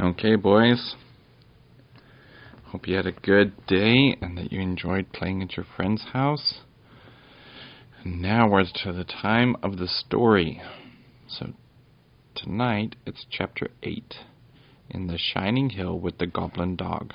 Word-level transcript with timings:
Okay, 0.00 0.36
boys. 0.36 0.94
Hope 2.68 2.88
you 2.88 2.96
had 2.96 3.06
a 3.06 3.12
good 3.12 3.66
day 3.66 4.16
and 4.22 4.38
that 4.38 4.50
you 4.50 4.58
enjoyed 4.58 5.12
playing 5.12 5.42
at 5.42 5.54
your 5.54 5.66
friend's 5.76 6.02
house. 6.14 6.60
Now 8.02 8.48
we're 8.48 8.64
to 8.84 8.92
the 8.92 9.04
time 9.04 9.54
of 9.62 9.76
the 9.76 9.86
story. 9.86 10.62
So 11.28 11.52
tonight 12.34 12.96
it's 13.04 13.26
chapter 13.30 13.68
8 13.82 14.14
in 14.88 15.08
the 15.08 15.18
Shining 15.18 15.68
Hill 15.68 16.00
with 16.00 16.16
the 16.16 16.26
Goblin 16.26 16.74
Dog. 16.74 17.12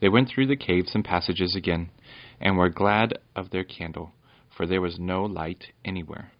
They 0.00 0.08
went 0.08 0.28
through 0.28 0.46
the 0.46 0.56
caves 0.56 0.92
and 0.94 1.04
passages 1.04 1.56
again 1.56 1.90
and 2.40 2.56
were 2.56 2.70
glad 2.70 3.18
of 3.34 3.50
their 3.50 3.64
candle, 3.64 4.12
for 4.56 4.64
there 4.64 4.80
was 4.80 5.00
no 5.00 5.24
light 5.24 5.64
anywhere. 5.84 6.30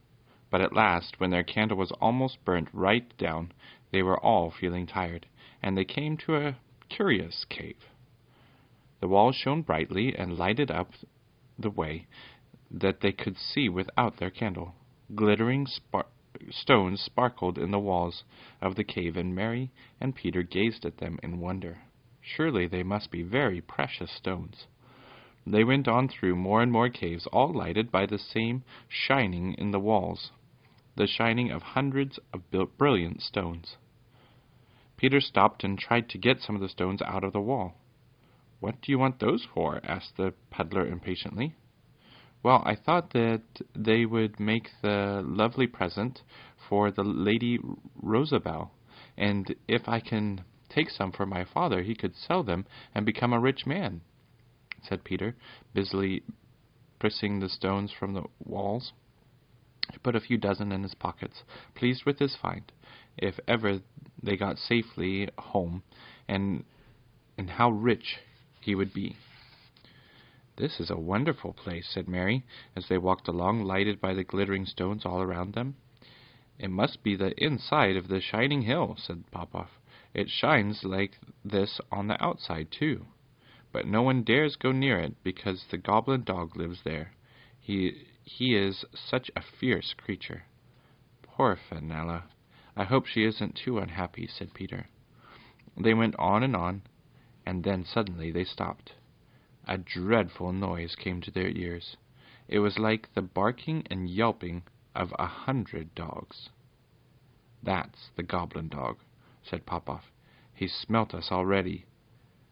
But 0.51 0.61
at 0.61 0.73
last, 0.73 1.17
when 1.19 1.31
their 1.31 1.43
candle 1.43 1.77
was 1.77 1.93
almost 2.01 2.45
burnt 2.45 2.69
right 2.73 3.05
down, 3.19 3.53
they 3.91 4.03
were 4.03 4.19
all 4.19 4.51
feeling 4.51 4.87
tired, 4.87 5.27
and 5.63 5.77
they 5.77 5.85
came 5.85 6.17
to 6.17 6.37
a 6.37 6.57
curious 6.89 7.45
cave. 7.49 7.89
The 9.01 9.09
walls 9.09 9.37
shone 9.37 9.63
brightly 9.63 10.15
and 10.15 10.37
lighted 10.37 10.71
up 10.71 10.93
the 11.59 11.71
way 11.71 12.07
that 12.71 13.01
they 13.01 13.13
could 13.13 13.39
see 13.39 13.69
without 13.69 14.17
their 14.17 14.31
candle. 14.31 14.75
Glittering 15.15 15.67
spar- 15.67 16.07
stones 16.51 17.01
sparkled 17.01 17.59
in 17.59 17.71
the 17.71 17.79
walls 17.79 18.25
of 18.61 18.75
the 18.75 18.85
cave, 18.85 19.17
and 19.17 19.35
Mary 19.35 19.71
and 20.01 20.15
Peter 20.15 20.43
gazed 20.43 20.85
at 20.85 20.99
them 20.99 21.19
in 21.23 21.41
wonder. 21.41 21.79
Surely 22.21 22.67
they 22.67 22.83
must 22.83 23.11
be 23.11 23.23
very 23.23 23.61
precious 23.61 24.11
stones. 24.11 24.67
They 25.47 25.65
went 25.65 25.89
on 25.89 26.09
through 26.09 26.37
more 26.37 26.61
and 26.61 26.71
more 26.71 26.91
caves, 26.91 27.27
all 27.29 27.53
lighted 27.53 27.91
by 27.91 28.05
the 28.05 28.19
same 28.19 28.65
shining 28.89 29.55
in 29.55 29.71
the 29.71 29.81
walls, 29.81 30.31
the 30.99 31.07
shining 31.07 31.53
of 31.53 31.63
hundreds 31.63 32.19
of 32.35 32.43
brilliant 32.77 33.23
stones. 33.23 33.77
Peter 34.97 35.21
stopped 35.21 35.63
and 35.63 35.79
tried 35.79 36.09
to 36.09 36.19
get 36.19 36.41
some 36.41 36.57
of 36.57 36.61
the 36.61 36.69
stones 36.69 37.01
out 37.03 37.23
of 37.23 37.33
the 37.33 37.41
wall. 37.41 37.77
What 38.59 38.83
do 38.83 38.91
you 38.91 38.99
want 38.99 39.21
those 39.21 39.47
for? 39.55 39.81
asked 39.85 40.17
the 40.17 40.35
peddler 40.51 40.85
impatiently. 40.85 41.55
Well, 42.43 42.63
I 42.67 42.75
thought 42.75 43.13
that 43.13 43.43
they 43.77 44.07
would 44.07 44.41
make 44.41 44.71
the 44.83 45.23
lovely 45.25 45.69
present 45.69 46.23
for 46.69 46.91
the 46.91 47.05
Lady 47.05 47.61
Rosabelle, 47.95 48.73
and 49.17 49.55
if 49.69 49.89
I 49.89 50.01
can 50.01 50.45
take 50.69 50.91
some 50.91 51.13
for 51.13 51.27
my 51.27 51.45
father, 51.45 51.83
he 51.83 51.95
could 51.95 52.17
sell 52.17 52.43
them 52.43 52.67
and 52.93 53.07
become 53.07 53.33
a 53.33 53.41
rich 53.41 53.67
man, 53.67 54.01
said 54.83 55.05
Peter, 55.05 55.37
busily 55.73 56.25
pressing 56.99 57.39
the 57.39 57.49
stones 57.49 57.93
from 57.97 58.15
the 58.15 58.25
walls. 58.41 58.93
He 59.91 59.99
put 59.99 60.17
a 60.17 60.21
few 60.21 60.37
dozen 60.37 60.73
in 60.73 60.83
his 60.83 60.95
pockets, 60.95 61.43
pleased 61.75 62.05
with 62.05 62.19
his 62.19 62.37
find, 62.37 62.71
if 63.17 63.39
ever 63.49 63.81
they 64.23 64.37
got 64.37 64.59
safely 64.59 65.29
home, 65.39 65.83
and 66.27 66.65
and 67.37 67.51
how 67.51 67.71
rich 67.71 68.19
he 68.61 68.75
would 68.75 68.93
be. 68.93 69.17
This 70.57 70.81
is 70.81 70.91
a 70.91 70.97
wonderful 70.97 71.53
place, 71.53 71.89
said 71.89 72.09
Mary, 72.09 72.43
as 72.75 72.89
they 72.89 72.99
walked 72.99 73.29
along, 73.29 73.63
lighted 73.63 74.01
by 74.01 74.13
the 74.13 74.25
glittering 74.25 74.67
stones 74.67 75.07
all 75.07 75.23
around 75.23 75.55
them. 75.55 75.77
It 76.59 76.71
must 76.71 77.05
be 77.05 77.15
the 77.15 77.33
inside 77.43 77.97
of 77.97 78.09
the 78.09 78.21
shining 78.21 78.63
hill, 78.63 78.97
said 78.99 79.31
Popoff. 79.31 79.79
It 80.13 80.29
shines 80.29 80.83
like 80.83 81.21
this 81.45 81.81
on 81.93 82.09
the 82.09 82.21
outside, 82.23 82.73
too. 82.73 83.07
But 83.71 83.87
no 83.87 84.03
one 84.03 84.25
dares 84.25 84.57
go 84.57 84.73
near 84.73 84.99
it, 84.99 85.23
because 85.23 85.65
the 85.71 85.79
goblin 85.79 86.25
dog 86.25 86.57
lives 86.57 86.81
there. 86.83 87.13
He, 87.61 88.09
he 88.29 88.55
is 88.55 88.85
such 88.95 89.31
a 89.35 89.41
fierce 89.41 89.95
creature. 89.95 90.45
Poor 91.23 91.57
Fenella. 91.57 92.25
I 92.77 92.85
hope 92.85 93.07
she 93.07 93.25
isn't 93.25 93.57
too 93.57 93.79
unhappy, 93.79 94.27
said 94.27 94.53
Peter. 94.53 94.87
They 95.79 95.95
went 95.95 96.15
on 96.17 96.43
and 96.43 96.55
on, 96.55 96.83
and 97.47 97.65
then 97.65 97.87
suddenly 97.87 98.31
they 98.31 98.45
stopped. 98.45 98.93
A 99.67 99.79
dreadful 99.79 100.53
noise 100.53 100.95
came 100.95 101.23
to 101.23 101.31
their 101.31 101.49
ears. 101.49 101.97
It 102.49 102.59
was 102.59 102.79
like 102.79 103.13
the 103.15 103.23
barking 103.23 103.87
and 103.91 104.11
yelping 104.11 104.63
of 104.95 105.15
a 105.19 105.27
hundred 105.27 105.95
dogs. 105.95 106.51
That's 107.63 108.11
the 108.15 108.23
goblin 108.23 108.69
dog, 108.69 108.99
said 109.43 109.65
Popoff. 109.65 110.13
He's 110.53 110.75
smelt 110.75 111.15
us 111.15 111.33
already. 111.33 111.87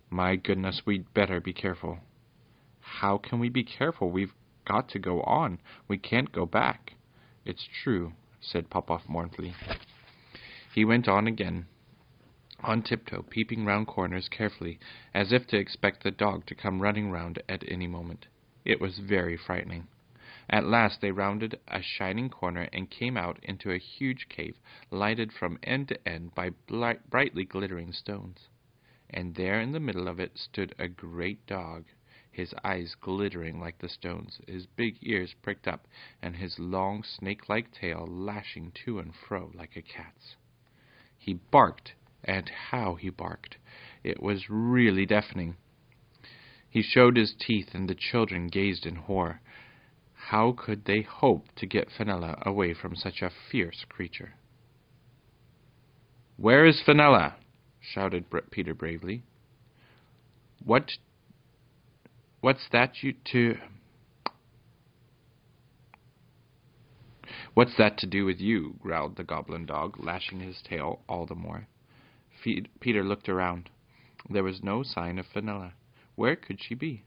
My 0.09 0.37
goodness, 0.37 0.87
we'd 0.87 1.13
better 1.13 1.39
be 1.39 1.53
careful. 1.53 1.99
How 2.81 3.19
can 3.19 3.39
we 3.39 3.51
be 3.51 3.65
careful? 3.65 4.11
We've 4.11 4.35
got 4.67 4.89
to 4.91 4.99
go 4.99 5.23
on. 5.23 5.59
We 5.89 5.97
can't 5.97 6.33
go 6.33 6.45
back. 6.45 6.93
It's 7.45 7.67
true, 7.83 8.13
said 8.41 8.69
Popoff 8.69 9.09
mournfully. 9.09 9.55
He 10.75 10.85
went 10.85 11.09
on 11.09 11.27
again, 11.27 11.67
on 12.61 12.83
tiptoe, 12.83 13.23
peeping 13.23 13.65
round 13.65 13.87
corners 13.87 14.29
carefully, 14.29 14.79
as 15.15 15.33
if 15.33 15.47
to 15.47 15.57
expect 15.57 16.03
the 16.03 16.11
dog 16.11 16.45
to 16.47 16.55
come 16.55 16.83
running 16.83 17.11
round 17.11 17.43
at 17.49 17.65
any 17.67 17.87
moment. 17.87 18.27
It 18.65 18.81
was 18.81 18.99
very 18.99 19.37
frightening. 19.37 19.87
At 20.49 20.65
last 20.65 21.01
they 21.01 21.11
rounded 21.11 21.59
a 21.67 21.83
shining 21.83 22.29
corner 22.29 22.69
and 22.73 22.91
came 22.91 23.17
out 23.17 23.39
into 23.43 23.73
a 23.73 23.79
huge 23.79 24.29
cave, 24.29 24.57
lighted 24.91 25.33
from 25.33 25.59
end 25.63 25.89
to 25.89 26.09
end 26.09 26.35
by 26.35 26.51
brightly 26.69 27.45
glittering 27.45 27.93
stones. 27.93 28.49
And 29.11 29.35
there 29.35 29.61
in 29.61 29.73
the 29.73 29.81
middle 29.81 30.09
of 30.09 30.21
it 30.21 30.37
stood 30.37 30.75
a 30.79 30.89
great 30.89 31.47
dog, 31.47 31.85
his 32.37 32.55
eyes 32.63 32.95
glittering 33.01 33.59
like 33.59 33.79
the 33.79 33.89
stones, 33.89 34.39
his 34.47 34.67
big 34.67 34.99
ears 35.01 35.35
pricked 35.41 35.67
up, 35.67 35.89
and 36.21 36.37
his 36.37 36.59
long 36.59 37.03
snake-like 37.03 37.73
tail 37.73 38.07
lashing 38.07 38.71
to 38.85 38.99
and 38.99 39.15
fro 39.15 39.51
like 39.55 39.75
a 39.75 39.81
cat's. 39.81 40.37
He 41.19 41.33
barked 41.33 41.95
and 42.23 42.47
how 42.49 42.97
he 42.97 43.09
barked! 43.09 43.57
It 44.05 44.23
was 44.23 44.51
really 44.51 45.07
deafening. 45.07 45.57
He 46.69 46.83
showed 46.83 47.17
his 47.17 47.35
teeth, 47.35 47.71
and 47.73 47.89
the 47.89 47.95
children 47.95 48.49
gazed 48.49 48.85
in 48.85 48.97
horror. 48.97 49.41
How 50.13 50.53
could 50.53 50.85
they 50.85 51.01
hope 51.01 51.47
to 51.57 51.67
get 51.67 51.91
Fenella 51.91 52.43
away 52.45 52.75
from 52.75 52.97
such 52.97 53.23
a 53.23 53.31
fierce 53.51 53.87
creature? 53.89 54.35
Where 56.37 56.67
is 56.67 56.83
Fenella? 56.85 57.37
shouted 57.81 58.27
Peter 58.51 58.75
bravely. 58.75 59.23
What? 60.63 60.91
What's 62.47 62.69
that 62.71 63.03
you 63.03 63.13
to? 63.33 63.57
What's 67.55 67.77
that 67.77 67.99
to 67.99 68.07
do 68.07 68.25
with 68.25 68.39
you? 68.39 68.77
growled 68.81 69.17
the 69.17 69.25
goblin 69.25 69.67
dog, 69.67 69.97
lashing 69.99 70.39
his 70.39 70.63
tail 70.63 71.01
all 71.09 71.27
the 71.27 71.35
more. 71.35 71.67
Peter 72.45 73.03
looked 73.03 73.29
around. 73.29 73.69
There 74.31 74.45
was 74.45 74.63
no 74.63 74.85
sign 74.85 75.19
of 75.19 75.27
Fenella. 75.27 75.73
Where 76.15 76.37
could 76.37 76.63
she 76.63 76.77
be? 76.77 77.03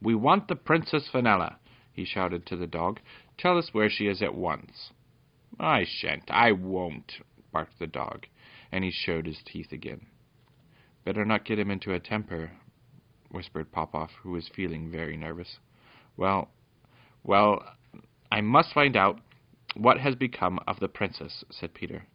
We 0.00 0.14
want 0.14 0.48
the 0.48 0.56
Princess 0.56 1.06
Fenella, 1.06 1.58
he 1.92 2.06
shouted 2.06 2.46
to 2.46 2.56
the 2.56 2.66
dog. 2.66 3.00
Tell 3.36 3.58
us 3.58 3.74
where 3.74 3.90
she 3.90 4.06
is 4.06 4.22
at 4.22 4.34
once. 4.34 4.92
I 5.60 5.84
shan't, 5.86 6.30
I 6.30 6.52
won't, 6.52 7.12
barked 7.52 7.78
the 7.78 7.86
dog, 7.86 8.24
and 8.72 8.84
he 8.84 8.90
showed 8.90 9.26
his 9.26 9.42
teeth 9.44 9.70
again. 9.70 10.06
Better 11.04 11.26
not 11.26 11.44
get 11.44 11.58
him 11.58 11.70
into 11.70 11.92
a 11.92 12.00
temper, 12.00 12.52
whispered 13.30 13.70
Popoff, 13.70 14.12
who 14.22 14.30
was 14.30 14.48
feeling 14.48 14.90
very 14.90 15.16
nervous. 15.16 15.58
Well, 16.16 16.50
well, 17.22 17.62
I 18.32 18.40
must 18.40 18.72
find 18.72 18.96
out 18.96 19.20
what 19.74 20.00
has 20.00 20.14
become 20.14 20.58
of 20.66 20.80
the 20.80 20.88
princess, 20.88 21.44
said 21.50 21.74
Peter. 21.74 22.06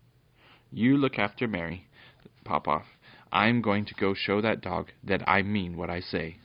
You 0.72 0.98
look 0.98 1.20
after 1.20 1.48
Mary. 1.48 1.88
Popoff. 2.44 2.86
I'm 3.32 3.62
going 3.62 3.86
to 3.86 3.94
go 3.94 4.14
show 4.14 4.42
that 4.42 4.62
dog 4.62 4.92
that 5.04 5.28
I 5.28 5.42
mean 5.44 5.78
what 5.78 5.90
I 5.90 6.00
say. 6.00 6.38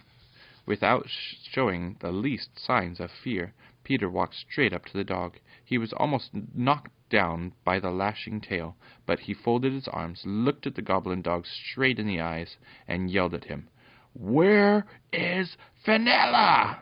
Without 0.64 1.08
sh 1.08 1.36
showing 1.50 1.96
the 2.00 2.12
least 2.12 2.58
signs 2.58 3.00
of 3.00 3.10
fear, 3.10 3.54
Peter 3.84 4.08
walked 4.08 4.34
straight 4.34 4.72
up 4.74 4.84
to 4.84 4.96
the 4.96 5.02
dog. 5.02 5.38
He 5.64 5.78
was 5.78 5.92
almost 5.94 6.30
knocked 6.54 6.92
down 7.08 7.54
by 7.64 7.80
the 7.80 7.90
lashing 7.90 8.40
tail, 8.40 8.76
but 9.06 9.20
he 9.20 9.32
folded 9.32 9.72
his 9.72 9.88
arms, 9.88 10.26
looked 10.26 10.66
at 10.66 10.74
the 10.74 10.82
goblin 10.82 11.22
dog 11.22 11.46
straight 11.46 11.98
in 11.98 12.06
the 12.06 12.21
eyes, 12.21 12.59
and 12.86 13.10
yelled 13.10 13.34
at 13.34 13.44
him, 13.44 13.68
Where 14.15 14.87
is 15.13 15.57
Fenella? 15.84 16.81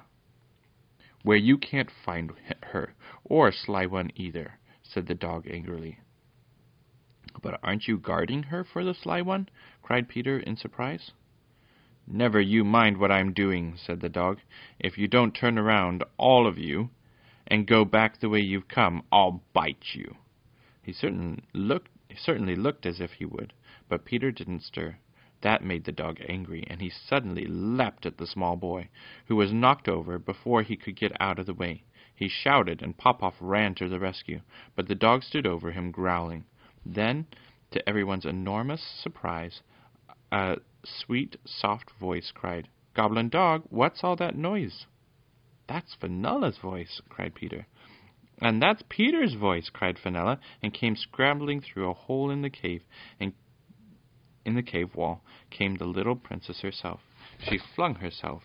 Where 1.23 1.37
you 1.37 1.59
can't 1.59 1.91
find 1.91 2.33
her, 2.63 2.95
or 3.25 3.51
Sly 3.51 3.87
One 3.87 4.11
either, 4.15 4.59
said 4.83 5.07
the 5.07 5.15
dog 5.15 5.47
angrily. 5.51 5.99
But 7.43 7.61
aren't 7.63 7.89
you 7.89 7.99
guarding 7.99 8.45
her 8.45 8.65
for 8.65 8.85
the 8.85 8.95
Sly 8.95 9.23
One? 9.23 9.49
cried 9.83 10.09
Peter 10.09 10.39
in 10.39 10.57
surprise. 10.57 11.13
Never 12.07 12.41
you 12.41 12.65
mind 12.65 12.99
what 12.99 13.11
I'm 13.11 13.33
doing, 13.33 13.77
said 13.77 14.01
the 14.01 14.09
dog. 14.09 14.39
If 14.79 14.97
you 14.97 15.09
don't 15.09 15.35
turn 15.35 15.59
around, 15.59 16.05
all 16.17 16.47
of 16.47 16.57
you, 16.57 16.91
and 17.47 17.67
go 17.67 17.85
back 17.85 18.21
the 18.21 18.29
way 18.29 18.41
you've 18.41 18.69
come, 18.69 19.03
I'll 19.11 19.43
bite 19.53 19.95
you. 19.95 20.17
He 20.83 20.93
certain 20.93 21.43
looked, 21.53 21.91
certainly 22.17 22.55
looked 22.55 22.87
as 22.87 23.01
if 23.01 23.15
he 23.15 23.25
would, 23.25 23.53
but 23.89 24.05
Peter 24.05 24.31
didn't 24.31 24.63
stir. 24.63 24.99
That 25.43 25.63
made 25.63 25.85
the 25.85 25.93
dog 25.93 26.19
angry, 26.29 26.65
and 26.67 26.81
he 26.81 26.89
suddenly 26.91 27.47
leapt 27.47 28.07
at 28.07 28.17
the 28.17 28.27
small 28.27 28.57
boy, 28.57 28.89
who 29.27 29.37
was 29.37 29.53
knocked 29.53 29.89
over 29.89 30.19
before 30.19 30.63
he 30.63 30.77
could 30.77 30.97
get 30.97 31.13
out 31.21 31.39
of 31.39 31.47
the 31.47 31.55
way. 31.55 31.85
He 32.15 32.29
shouted, 32.29 32.81
and 32.81 32.97
Popoff 32.97 33.35
ran 33.41 33.75
to 33.75 33.89
the 33.89 34.01
rescue, 34.01 34.41
but 34.75 34.89
the 34.89 34.95
dog 34.95 35.23
stood 35.23 35.47
over 35.47 35.73
him, 35.73 35.91
growling. 35.91 36.47
Then, 36.85 37.27
To 37.73 37.87
everyone's 37.89 38.25
enormous 38.25 38.83
surprise, 38.83 39.61
a 40.33 40.57
sweet, 40.85 41.37
soft 41.45 41.91
voice 42.01 42.31
cried, 42.33 42.69
Goblin 42.95 43.29
dog, 43.29 43.65
what's 43.69 44.03
all 44.03 44.17
that 44.17 44.37
noise? 44.37 44.87
That's 45.69 45.95
Fenella's 45.95 46.59
voice, 46.59 47.03
cried 47.11 47.35
Peter. 47.35 47.67
And 48.41 48.63
that's 48.63 48.83
Peter's 48.89 49.35
voice, 49.35 49.69
cried 49.71 49.99
Fenella, 49.99 50.39
and 50.63 50.73
came 50.73 50.97
scrambling 50.97 51.61
through 51.61 51.91
a 51.91 51.95
hole 51.95 52.31
in 52.31 52.43
the 52.43 52.51
cave, 52.51 52.83
and 53.19 53.35
in 54.47 54.55
the 54.55 54.63
cave 54.63 54.95
wall 54.95 55.23
came 55.51 55.75
the 55.75 55.85
little 55.85 56.17
princess 56.17 56.61
herself. 56.61 57.01
She 57.41 57.59
flung 57.75 57.97
herself. 57.97 58.43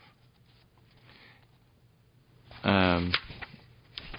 Um, 2.63 3.13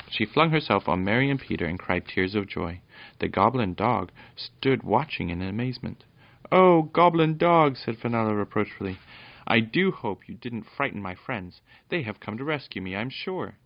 she 0.08 0.24
flung 0.24 0.50
herself 0.50 0.88
on 0.88 1.04
Mary 1.04 1.28
and 1.28 1.40
Peter 1.40 1.66
and 1.66 1.78
cried 1.78 2.06
tears 2.06 2.34
of 2.34 2.48
joy. 2.48 2.80
The 3.18 3.28
goblin 3.28 3.74
dog 3.74 4.12
stood 4.36 4.82
watching 4.82 5.30
in 5.30 5.42
amazement. 5.42 6.04
Oh, 6.50 6.82
goblin 6.82 7.36
dog, 7.36 7.76
said 7.76 7.98
Fenella 7.98 8.34
reproachfully, 8.34 8.98
I 9.46 9.60
do 9.60 9.90
hope 9.90 10.28
you 10.28 10.34
didn't 10.34 10.66
frighten 10.76 11.02
my 11.02 11.16
friends. 11.16 11.60
They 11.88 12.02
have 12.02 12.20
come 12.20 12.38
to 12.38 12.44
rescue 12.44 12.80
me, 12.80 12.94
I'm 12.94 13.10
sure. 13.10 13.56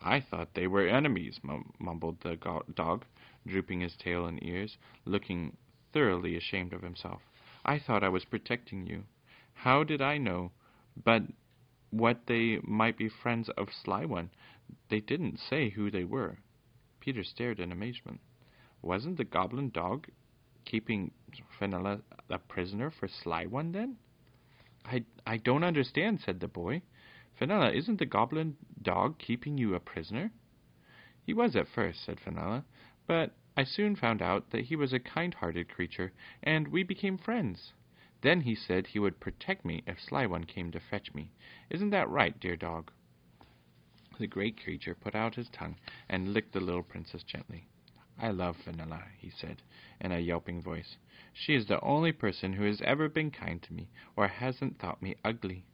I 0.00 0.20
thought 0.20 0.54
they 0.54 0.66
were 0.66 0.86
enemies, 0.86 1.40
mumbled 1.78 2.20
the 2.22 2.36
dog, 2.74 3.04
drooping 3.46 3.80
his 3.80 3.94
tail 3.96 4.26
and 4.26 4.42
ears, 4.42 4.78
looking 5.04 5.56
thoroughly 5.92 6.36
ashamed 6.36 6.72
of 6.72 6.82
himself. 6.82 7.20
I 7.64 7.78
thought 7.78 8.04
I 8.04 8.08
was 8.08 8.24
protecting 8.24 8.86
you. 8.86 9.04
How 9.54 9.84
did 9.84 10.02
I 10.02 10.18
know 10.18 10.52
but 11.04 11.22
what 11.90 12.26
they 12.26 12.58
might 12.62 12.96
be 12.96 13.08
friends 13.08 13.48
of 13.50 13.68
Sly 13.72 14.04
One? 14.04 14.30
They 14.88 15.00
didn't 15.00 15.38
say 15.38 15.70
who 15.70 15.90
they 15.90 16.04
were. 16.04 16.38
Peter 17.00 17.22
stared 17.22 17.60
in 17.60 17.72
amazement. 17.72 18.20
Wasn't 18.80 19.16
the 19.16 19.24
goblin 19.24 19.70
dog 19.70 20.08
keeping 20.64 21.12
Fenella 21.58 22.00
a 22.30 22.38
prisoner 22.38 22.90
for 22.90 23.08
Sly 23.08 23.46
One 23.46 23.72
then? 23.72 23.96
I, 24.84 25.04
I 25.26 25.36
don't 25.36 25.64
understand, 25.64 26.20
said 26.20 26.40
the 26.40 26.48
boy. 26.48 26.82
Fenella, 27.38 27.70
isn't 27.72 27.98
the 27.98 28.06
goblin 28.06 28.56
dog 28.80 29.18
keeping 29.18 29.56
you 29.58 29.74
a 29.74 29.80
prisoner? 29.80 30.32
He 31.24 31.32
was 31.32 31.54
at 31.54 31.68
first, 31.68 32.04
said 32.04 32.18
Fenella, 32.20 32.64
but 33.06 33.32
I 33.54 33.64
soon 33.64 33.96
found 33.96 34.22
out 34.22 34.50
that 34.50 34.64
he 34.64 34.76
was 34.76 34.94
a 34.94 34.98
kind-hearted 34.98 35.68
creature, 35.68 36.12
and 36.42 36.68
we 36.68 36.82
became 36.82 37.18
friends. 37.18 37.74
Then 38.22 38.40
he 38.40 38.54
said 38.54 38.86
he 38.86 38.98
would 38.98 39.20
protect 39.20 39.64
me 39.64 39.82
if 39.86 40.00
Sly 40.00 40.24
One 40.26 40.44
came 40.44 40.70
to 40.70 40.80
fetch 40.80 41.12
me. 41.12 41.32
Isn't 41.68 41.90
that 41.90 42.08
right, 42.08 42.38
dear 42.40 42.56
dog? 42.56 42.90
The 44.18 44.26
great 44.26 44.62
creature 44.62 44.94
put 44.94 45.14
out 45.14 45.34
his 45.34 45.50
tongue 45.50 45.76
and 46.08 46.32
licked 46.32 46.52
the 46.52 46.60
little 46.60 46.82
princess 46.82 47.22
gently. 47.22 47.66
I 48.18 48.30
love 48.30 48.56
Fenella, 48.56 49.04
he 49.18 49.28
said, 49.28 49.60
in 50.00 50.12
a 50.12 50.18
yelping 50.18 50.62
voice. 50.62 50.96
She 51.32 51.54
is 51.54 51.66
the 51.66 51.80
only 51.80 52.12
person 52.12 52.54
who 52.54 52.64
has 52.64 52.80
ever 52.82 53.08
been 53.08 53.30
kind 53.30 53.60
to 53.64 53.74
me, 53.74 53.90
or 54.16 54.28
hasn't 54.28 54.78
thought 54.78 55.02
me 55.02 55.16
ugly. 55.24 55.66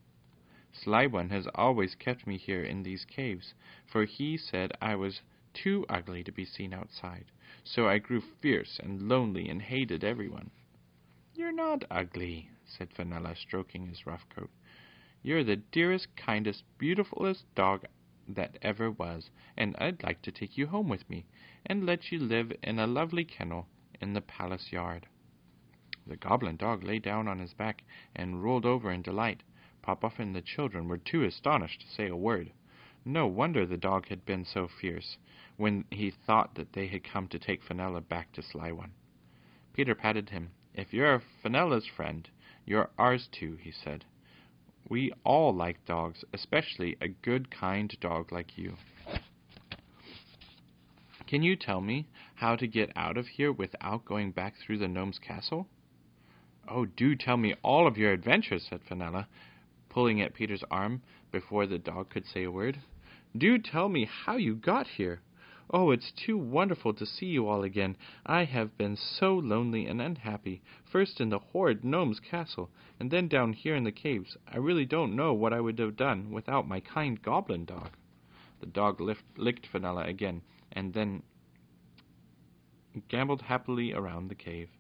Sly 0.73 1.07
One 1.07 1.31
has 1.31 1.47
always 1.55 1.95
kept 1.95 2.27
me 2.27 2.39
here 2.39 2.65
in 2.65 2.83
these 2.83 3.05
caves, 3.05 3.55
for 3.87 4.05
he 4.05 4.37
said 4.37 4.73
I 4.81 4.97
was 4.97 5.23
too 5.53 5.85
ugly 5.89 6.25
to 6.25 6.33
be 6.33 6.45
seen 6.45 6.73
outside. 6.73 7.27
So 7.70 7.87
I 7.87 7.99
grew 7.99 8.23
fierce 8.23 8.81
and 8.82 9.11
lonely 9.11 9.50
and 9.50 9.61
hated 9.61 10.03
everyone. 10.03 10.50
You're 11.35 11.53
not 11.53 11.85
ugly, 11.91 12.49
said 12.65 12.94
Fenella, 12.94 13.37
stroking 13.37 13.88
his 13.88 14.06
rough 14.06 14.26
coat. 14.31 14.49
You're 15.23 15.44
the 15.44 15.56
dearest, 15.56 16.17
kindest, 16.17 16.65
beautifulest 16.79 17.44
dog 17.55 17.85
that 18.26 18.56
ever 18.62 18.91
was, 18.91 19.29
and 19.55 19.76
I'd 19.76 20.03
like 20.03 20.23
to 20.23 20.32
take 20.32 20.56
you 20.56 20.69
home 20.69 20.88
with 20.88 21.11
me, 21.11 21.26
and 21.67 21.85
let 21.85 22.11
you 22.11 22.19
live 22.19 22.55
in 22.62 22.79
a 22.79 22.87
lovely 22.87 23.26
kennel 23.26 23.69
in 24.00 24.14
the 24.14 24.23
palace 24.23 24.73
yard. 24.73 25.06
The 26.06 26.17
goblin 26.17 26.56
dog 26.56 26.85
lay 26.85 26.99
down 26.99 27.29
on 27.29 27.38
his 27.38 27.53
back 27.53 27.85
and 28.17 28.43
rolled 28.43 28.64
over 28.64 28.91
in 28.91 29.03
delight. 29.03 29.43
Popoff 29.82 30.19
and 30.19 30.35
the 30.35 30.41
children 30.41 30.88
were 30.88 30.97
too 30.97 31.23
astonished 31.23 31.82
to 31.82 31.88
say 31.88 32.09
a 32.09 32.17
word. 32.17 32.50
No 33.05 33.26
wonder 33.26 33.67
the 33.67 33.76
dog 33.76 34.09
had 34.09 34.25
been 34.25 34.47
so 34.47 34.69
fierce, 34.69 35.19
when 35.59 35.85
he 35.91 36.11
thought 36.27 36.55
that 36.55 36.73
they 36.73 36.87
had 36.87 37.03
come 37.05 37.29
to 37.29 37.39
take 37.39 37.63
Fenella 37.63 38.01
back 38.01 38.33
to 38.33 38.43
Sly 38.43 38.73
One. 38.73 38.93
Peter 39.75 39.95
patted 39.95 40.31
him. 40.31 40.51
If 40.73 40.95
you're 40.95 41.23
Fenella's 41.43 41.87
friend, 41.87 42.29
you're 42.65 42.91
ours 42.97 43.29
too, 43.33 43.59
he 43.61 43.73
said. 43.73 44.05
We 44.89 45.13
all 45.25 45.55
like 45.55 45.85
dogs, 45.85 46.25
especially 46.33 46.97
a 47.01 47.09
good, 47.09 47.51
kind 47.51 47.95
dog 48.01 48.33
like 48.33 48.57
you. 48.57 48.75
Can 51.27 51.43
you 51.43 51.57
tell 51.57 51.81
me 51.81 52.07
how 52.37 52.57
to 52.57 52.67
get 52.67 52.91
out 52.97 53.19
of 53.19 53.27
here 53.27 53.53
without 53.53 54.05
going 54.05 54.31
back 54.31 54.55
through 54.57 54.79
the 54.79 54.89
gnome's 54.89 55.19
castle? 55.19 55.67
Oh, 56.69 56.87
do 56.87 57.17
tell 57.17 57.37
me 57.37 57.55
all 57.63 57.87
of 57.87 57.99
your 57.99 58.13
adventures, 58.13 58.67
said 58.71 58.81
Fenella, 58.89 59.27
pulling 59.89 60.23
at 60.23 60.35
Peter's 60.35 60.65
arm 60.71 61.03
before 61.33 61.67
the 61.67 61.79
dog 61.79 62.11
could 62.11 62.25
say 62.27 62.45
a 62.45 62.51
word. 62.51 62.79
Do 63.37 63.59
tell 63.59 63.89
me 63.89 64.09
how 64.25 64.37
you 64.37 64.55
got 64.55 64.87
here. 64.87 65.21
Oh, 65.70 65.91
it's 65.91 66.12
too 66.12 66.38
wonderful 66.38 66.94
to 66.94 67.05
see 67.05 67.26
you 67.26 67.47
all 67.47 67.62
again. 67.62 67.99
I 68.25 68.44
have 68.44 68.79
been 68.79 68.97
so 68.97 69.35
lonely 69.35 69.87
and 69.87 70.00
unhappy, 70.00 70.62
first 70.85 71.20
in 71.20 71.29
the 71.29 71.38
horrid 71.38 71.85
gnome's 71.85 72.20
castle, 72.20 72.70
and 72.99 73.11
then 73.11 73.29
down 73.29 73.53
here 73.53 73.76
in 73.76 73.85
the 73.85 73.93
caves. 73.93 74.38
I 74.47 74.56
really 74.56 74.87
don't 74.87 75.15
know 75.15 75.35
what 75.35 75.53
I 75.53 75.61
would 75.61 75.79
have 75.79 75.94
done 75.94 76.31
without 76.31 76.67
my 76.67 76.81
kind 76.81 77.20
goblin 77.20 77.67
dog. 77.67 77.91
The 78.61 78.67
dog 78.67 78.99
lift, 78.99 79.25
licked 79.37 79.67
Fenella 79.67 80.05
again, 80.05 80.41
and 80.73 80.94
then 80.94 81.23
gamboled 83.09 83.43
happily 83.43 83.93
around 83.93 84.29
the 84.29 84.35
cave. 84.35 84.71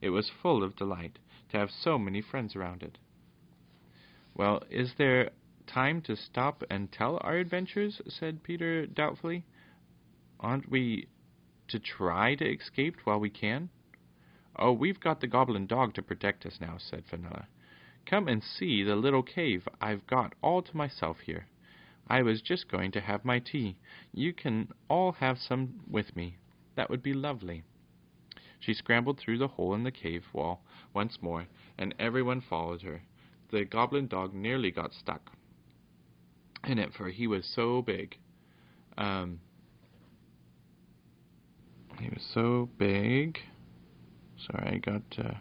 It 0.00 0.10
was 0.10 0.28
full 0.28 0.64
of 0.64 0.74
delight 0.74 1.20
to 1.50 1.56
have 1.56 1.70
so 1.70 1.98
many 1.98 2.20
friends 2.20 2.56
around 2.56 2.82
it. 2.82 2.98
Well, 4.34 4.64
is 4.68 4.94
there 4.98 5.30
time 5.68 6.02
to 6.02 6.16
stop 6.16 6.64
and 6.68 6.90
tell 6.90 7.18
our 7.22 7.36
adventures? 7.36 8.02
said 8.08 8.42
Peter 8.42 8.86
doubtfully. 8.86 9.44
Aren't 10.42 10.68
we 10.68 11.06
to 11.68 11.78
try 11.78 12.34
to 12.34 12.44
escape 12.44 12.96
while 13.04 13.20
we 13.20 13.30
can? 13.30 13.70
Oh, 14.56 14.72
we've 14.72 14.98
got 14.98 15.20
the 15.20 15.28
goblin 15.28 15.66
dog 15.66 15.94
to 15.94 16.02
protect 16.02 16.44
us 16.44 16.58
now, 16.60 16.78
said 16.78 17.04
Fenella. 17.06 17.46
Come 18.04 18.26
and 18.26 18.42
see 18.42 18.82
the 18.82 18.96
little 18.96 19.22
cave 19.22 19.68
I've 19.80 20.04
got 20.08 20.34
all 20.42 20.60
to 20.60 20.76
myself 20.76 21.20
here. 21.20 21.46
I 22.08 22.22
was 22.22 22.42
just 22.42 22.68
going 22.68 22.90
to 22.92 23.00
have 23.00 23.24
my 23.24 23.38
tea. 23.38 23.76
You 24.12 24.32
can 24.32 24.72
all 24.90 25.12
have 25.12 25.38
some 25.38 25.80
with 25.88 26.16
me. 26.16 26.36
That 26.74 26.90
would 26.90 27.02
be 27.02 27.14
lovely. 27.14 27.62
She 28.58 28.74
scrambled 28.74 29.18
through 29.18 29.38
the 29.38 29.48
hole 29.48 29.74
in 29.74 29.84
the 29.84 29.92
cave 29.92 30.24
wall 30.32 30.62
once 30.92 31.22
more, 31.22 31.46
and 31.78 31.94
everyone 31.98 32.40
followed 32.40 32.82
her. 32.82 33.02
The 33.50 33.64
goblin 33.64 34.08
dog 34.08 34.34
nearly 34.34 34.72
got 34.72 34.92
stuck 34.92 35.30
in 36.64 36.78
it, 36.78 36.92
for 36.92 37.08
he 37.10 37.26
was 37.28 37.46
so 37.46 37.80
big. 37.82 38.16
Um, 38.98 39.40
he 42.02 42.10
was 42.10 42.22
so 42.34 42.68
big. 42.78 43.38
Sorry, 44.36 44.74
I 44.74 44.78
got. 44.78 45.02
Uh... 45.18 45.34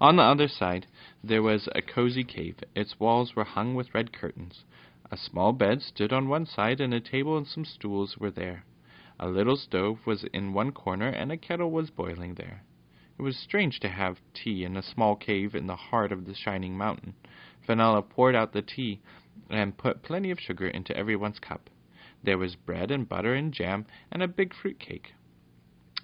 On 0.00 0.16
the 0.16 0.22
other 0.22 0.48
side, 0.48 0.86
there 1.24 1.42
was 1.42 1.68
a 1.74 1.80
cozy 1.80 2.24
cave. 2.24 2.56
Its 2.74 3.00
walls 3.00 3.34
were 3.34 3.44
hung 3.44 3.74
with 3.74 3.94
red 3.94 4.12
curtains. 4.12 4.64
A 5.10 5.16
small 5.16 5.52
bed 5.52 5.80
stood 5.80 6.12
on 6.12 6.28
one 6.28 6.44
side, 6.44 6.80
and 6.80 6.92
a 6.92 7.00
table 7.00 7.38
and 7.38 7.46
some 7.46 7.64
stools 7.64 8.18
were 8.18 8.30
there. 8.30 8.64
A 9.18 9.28
little 9.28 9.56
stove 9.56 10.06
was 10.06 10.24
in 10.24 10.52
one 10.52 10.72
corner, 10.72 11.08
and 11.08 11.32
a 11.32 11.36
kettle 11.36 11.70
was 11.70 11.90
boiling 11.90 12.34
there. 12.34 12.64
It 13.18 13.22
was 13.22 13.36
strange 13.36 13.80
to 13.80 13.88
have 13.88 14.20
tea 14.34 14.64
in 14.64 14.76
a 14.76 14.82
small 14.82 15.16
cave 15.16 15.54
in 15.54 15.66
the 15.66 15.76
heart 15.76 16.12
of 16.12 16.26
the 16.26 16.34
shining 16.34 16.76
mountain. 16.76 17.14
Fenella 17.66 18.02
poured 18.02 18.34
out 18.34 18.52
the 18.52 18.62
tea 18.62 19.00
and 19.48 19.78
put 19.78 20.02
plenty 20.02 20.30
of 20.30 20.40
sugar 20.40 20.66
into 20.66 20.96
everyone's 20.96 21.38
cup. 21.38 21.70
There 22.22 22.38
was 22.38 22.56
bread 22.56 22.90
and 22.90 23.08
butter 23.08 23.34
and 23.34 23.52
jam 23.52 23.86
and 24.10 24.22
a 24.22 24.28
big 24.28 24.54
fruit 24.54 24.78
cake. 24.78 25.14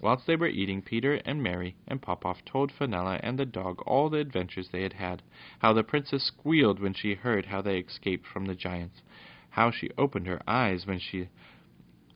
Whilst 0.01 0.27
they 0.27 0.37
were 0.37 0.47
eating, 0.47 0.81
Peter 0.81 1.15
and 1.25 1.43
Mary 1.43 1.75
and 1.85 2.01
Popoff 2.01 2.45
told 2.45 2.71
Fenella 2.71 3.19
and 3.21 3.37
the 3.37 3.45
dog 3.45 3.81
all 3.85 4.09
the 4.09 4.19
adventures 4.19 4.69
they 4.69 4.83
had 4.83 4.93
had, 4.93 5.21
how 5.59 5.73
the 5.73 5.83
princess 5.83 6.23
squealed 6.23 6.79
when 6.79 6.93
she 6.93 7.15
heard 7.15 7.47
how 7.47 7.61
they 7.61 7.79
escaped 7.79 8.25
from 8.25 8.45
the 8.45 8.55
giants, 8.55 9.01
how 9.49 9.71
she 9.71 9.89
opened 9.97 10.25
her 10.25 10.41
eyes 10.47 10.87
when 10.87 10.99
she 10.99 11.27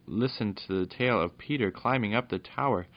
listened 0.07 0.55
to 0.55 0.79
the 0.79 0.85
tale 0.85 1.19
of 1.19 1.37
Peter 1.37 1.71
climbing 1.71 2.15
up 2.15 2.29
the 2.29 2.39
tower, 2.39 2.87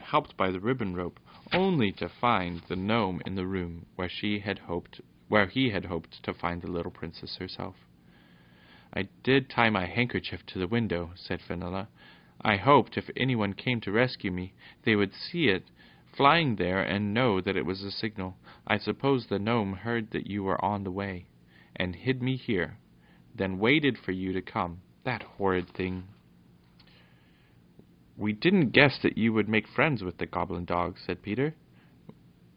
helped 0.00 0.36
by 0.36 0.50
the 0.50 0.58
ribbon 0.58 0.96
rope, 0.96 1.20
only 1.52 1.92
to 1.92 2.08
find 2.08 2.60
the 2.62 2.74
gnome 2.74 3.22
in 3.24 3.36
the 3.36 3.46
room 3.46 3.86
where 3.94 4.08
she 4.08 4.40
had 4.40 4.58
hoped 4.58 5.00
where 5.28 5.46
he 5.46 5.70
had 5.70 5.84
hoped 5.84 6.20
to 6.24 6.34
find 6.34 6.60
the 6.60 6.70
little 6.70 6.90
princess 6.90 7.36
herself. 7.36 7.76
I 8.92 9.08
did 9.22 9.48
tie 9.48 9.70
my 9.70 9.86
handkerchief 9.86 10.44
to 10.46 10.58
the 10.58 10.66
window, 10.66 11.12
said 11.14 11.40
Fenella, 11.40 11.88
I 12.44 12.56
hoped 12.56 12.98
if 12.98 13.08
anyone 13.16 13.54
came 13.54 13.80
to 13.80 13.90
rescue 13.90 14.30
me, 14.30 14.52
they 14.82 14.94
would 14.94 15.14
see 15.14 15.48
it 15.48 15.64
flying 16.14 16.56
there 16.56 16.82
and 16.82 17.14
know 17.14 17.40
that 17.40 17.56
it 17.56 17.64
was 17.64 17.82
a 17.82 17.90
signal. 17.90 18.36
I 18.66 18.76
suppose 18.76 19.26
the 19.26 19.38
gnome 19.38 19.72
heard 19.72 20.10
that 20.10 20.26
you 20.26 20.44
were 20.44 20.62
on 20.62 20.84
the 20.84 20.90
way, 20.90 21.26
and 21.74 21.96
hid 21.96 22.22
me 22.22 22.36
here, 22.36 22.78
then 23.34 23.58
waited 23.58 23.96
for 23.96 24.12
you 24.12 24.34
to 24.34 24.42
come. 24.42 24.82
That 25.04 25.22
horrid 25.22 25.70
thing. 25.70 26.04
We 28.16 28.32
didn't 28.34 28.70
guess 28.70 28.98
that 29.02 29.18
you 29.18 29.32
would 29.32 29.48
make 29.48 29.66
friends 29.66 30.02
with 30.02 30.18
the 30.18 30.26
goblin 30.26 30.66
dog, 30.66 30.98
said 30.98 31.22
Peter. 31.22 31.54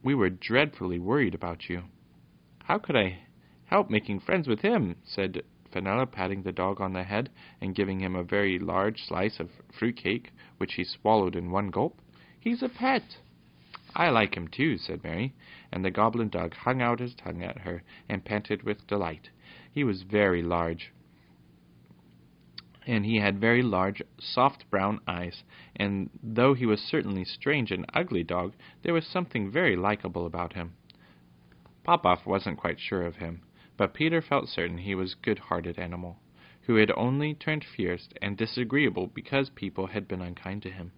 we 0.03 0.13
were 0.13 0.29
dreadfully 0.29 0.99
worried 0.99 1.33
about 1.33 1.69
you. 1.69 1.83
How 2.65 2.77
could 2.77 2.97
I 2.97 3.19
help 3.65 3.89
making 3.89 4.19
friends 4.19 4.47
with 4.49 4.59
him? 4.59 4.97
said 5.05 5.43
Fenella, 5.71 6.05
patting 6.05 6.43
the 6.43 6.51
dog 6.51 6.79
on 6.81 6.93
the 6.93 7.03
head 7.03 7.29
and 7.61 7.75
giving 7.75 7.99
him 7.99 8.15
a 8.15 8.23
very 8.23 8.57
large 8.59 9.03
slice 9.03 9.39
of 9.39 9.49
fruit 9.71 9.95
cake, 9.95 10.31
which 10.57 10.73
he 10.73 10.83
swallowed 10.83 11.35
in 11.35 11.51
one 11.51 11.69
gulp. 11.69 12.01
He's 12.39 12.63
a 12.63 12.69
pet. 12.69 13.17
I 13.95 14.09
like 14.09 14.35
him 14.35 14.47
too, 14.47 14.77
said 14.77 15.03
Mary, 15.03 15.33
and 15.71 15.83
the 15.83 15.91
goblin 15.91 16.29
dog 16.29 16.53
hung 16.53 16.81
out 16.81 16.99
his 16.99 17.15
tongue 17.15 17.41
at 17.43 17.59
her 17.59 17.83
and 18.07 18.23
panted 18.23 18.63
with 18.63 18.87
delight. 18.87 19.29
He 19.71 19.83
was 19.83 20.03
very 20.03 20.41
large, 20.41 20.91
and 22.85 23.05
he 23.05 23.17
had 23.17 23.39
very 23.39 23.61
large, 23.61 24.01
soft 24.19 24.69
brown 24.69 25.01
eyes, 25.07 25.43
and 25.75 26.09
though 26.23 26.53
he 26.53 26.65
was 26.65 26.79
certainly 26.81 27.25
strange 27.25 27.71
and 27.71 27.85
ugly 27.93 28.23
dog, 28.23 28.53
there 28.83 28.93
was 28.93 29.05
something 29.05 29.51
very 29.51 29.75
likable 29.75 30.25
about 30.25 30.53
him. 30.53 30.73
Popoff 31.83 32.25
wasn't 32.25 32.57
quite 32.57 32.79
sure 32.79 33.05
of 33.05 33.17
him, 33.17 33.41
but 33.77 33.93
Peter 33.93 34.21
felt 34.21 34.49
certain 34.49 34.79
he 34.79 34.95
was 34.95 35.13
a 35.13 35.23
good-hearted 35.23 35.77
animal, 35.77 36.19
who 36.63 36.75
had 36.75 36.91
only 36.97 37.33
turned 37.33 37.63
fierce 37.63 38.09
and 38.21 38.35
disagreeable 38.35 39.07
because 39.07 39.49
people 39.51 39.87
had 39.87 40.07
been 40.07 40.21
unkind 40.21 40.61
to 40.63 40.71
him. 40.71 40.91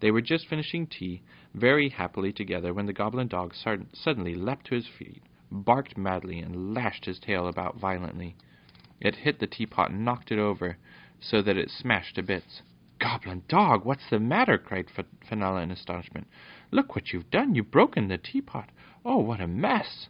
They 0.00 0.10
were 0.10 0.22
just 0.22 0.48
finishing 0.48 0.86
tea 0.86 1.22
very 1.54 1.88
happily 1.90 2.32
together 2.32 2.72
when 2.72 2.86
the 2.86 2.92
goblin 2.92 3.28
dog 3.28 3.54
suddenly 3.54 4.34
leapt 4.34 4.66
to 4.66 4.74
his 4.74 4.86
feet, 4.86 5.22
barked 5.50 5.96
madly, 5.96 6.38
and 6.38 6.72
lashed 6.72 7.04
his 7.04 7.18
tail 7.18 7.46
about 7.46 7.76
violently. 7.76 8.36
It 9.00 9.16
hit 9.16 9.38
the 9.38 9.46
teapot 9.46 9.90
and 9.90 10.04
knocked 10.04 10.32
it 10.32 10.38
over, 10.38 10.76
so 11.20 11.42
that 11.42 11.56
it 11.56 11.70
smashed 11.70 12.14
to 12.16 12.22
bits. 12.22 12.62
Goblin 12.98 13.42
dog, 13.48 13.84
what's 13.84 14.08
the 14.08 14.20
matter? 14.20 14.58
cried 14.58 14.86
Fenella 15.28 15.60
in 15.62 15.70
astonishment. 15.70 16.28
Look 16.70 16.94
what 16.94 17.12
you've 17.12 17.30
done. 17.30 17.54
You've 17.54 17.70
broken 17.70 18.08
the 18.08 18.18
teapot. 18.18 18.70
Oh, 19.04 19.18
what 19.18 19.40
a 19.40 19.46
mess! 19.46 20.08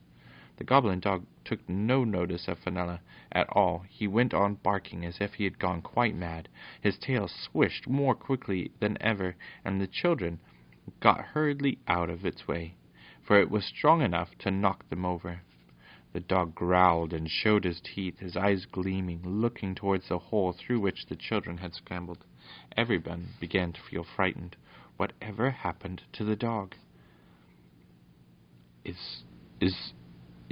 The 0.59 0.65
goblin 0.65 1.01
dog 1.01 1.27
took 1.45 1.69
no 1.69 2.05
notice 2.05 2.49
of 2.49 2.59
Fenella 2.59 3.01
at 3.31 3.49
all. 3.51 3.85
He 3.89 4.07
went 4.07 4.33
on 4.33 4.55
barking 4.55 5.05
as 5.05 5.21
if 5.21 5.35
he 5.35 5.45
had 5.45 5.59
gone 5.59 5.83
quite 5.83 6.15
mad. 6.15 6.49
His 6.81 6.99
tail 6.99 7.29
swished 7.29 7.89
more 7.89 8.15
quickly 8.15 8.71
than 8.81 8.97
ever, 9.01 9.37
and 9.65 9.81
the 9.81 9.87
children 9.87 10.41
got 11.01 11.21
hurriedly 11.21 11.79
out 11.87 12.11
of 12.11 12.25
its 12.25 12.49
way, 12.49 12.75
for 13.23 13.41
it 13.41 13.51
was 13.51 13.65
strong 13.65 14.03
enough 14.03 14.37
to 14.39 14.51
knock 14.51 14.89
them 14.89 15.05
over. 15.05 15.43
The 16.13 16.21
dog 16.21 16.55
growled 16.55 17.13
and 17.13 17.31
showed 17.31 17.65
his 17.65 17.81
teeth, 17.81 18.19
his 18.19 18.37
eyes 18.37 18.67
gleaming, 18.67 19.23
looking 19.23 19.75
towards 19.75 20.09
the 20.09 20.19
hole 20.19 20.53
through 20.53 20.81
which 20.81 21.07
the 21.07 21.17
children 21.17 21.59
had 21.59 21.75
scrambled. 21.75 22.25
Everyone 22.77 23.29
began 23.41 23.73
to 23.73 23.81
feel 23.81 24.05
frightened. 24.05 24.57
Whatever 24.97 25.51
happened 25.51 26.03
to 26.13 26.25
the 26.25 26.37
dog? 26.37 26.75
Is 28.85 29.25
is 29.61 29.93